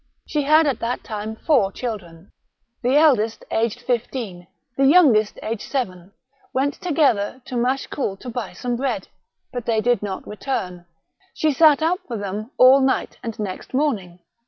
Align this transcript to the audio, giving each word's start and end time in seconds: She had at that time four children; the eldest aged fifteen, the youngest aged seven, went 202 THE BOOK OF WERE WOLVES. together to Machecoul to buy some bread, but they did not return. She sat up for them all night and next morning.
She 0.25 0.41
had 0.41 0.65
at 0.65 0.79
that 0.79 1.03
time 1.03 1.35
four 1.35 1.71
children; 1.71 2.31
the 2.81 2.95
eldest 2.97 3.45
aged 3.51 3.81
fifteen, 3.81 4.47
the 4.75 4.87
youngest 4.87 5.37
aged 5.43 5.69
seven, 5.69 6.11
went 6.53 6.73
202 6.81 6.83
THE 6.83 6.89
BOOK 6.89 6.97
OF 6.97 6.97
WERE 6.97 7.21
WOLVES. 7.35 7.43
together 7.43 7.43
to 7.45 7.57
Machecoul 7.57 8.17
to 8.17 8.29
buy 8.31 8.53
some 8.53 8.75
bread, 8.77 9.07
but 9.53 9.65
they 9.67 9.79
did 9.79 10.01
not 10.01 10.25
return. 10.27 10.87
She 11.35 11.51
sat 11.53 11.83
up 11.83 11.99
for 12.07 12.17
them 12.17 12.49
all 12.57 12.81
night 12.81 13.19
and 13.21 13.37
next 13.37 13.75
morning. 13.75 14.17